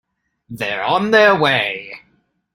They're 0.49 0.81
on 0.83 1.11
their 1.11 1.35
way. 1.39 2.01